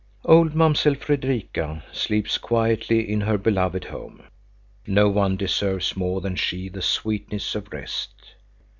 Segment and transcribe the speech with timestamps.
[0.25, 4.23] Old Mamsell Fredrika sleeps quietly in her beloved home.
[4.87, 8.33] No one deserves more than she the sweetness of rest.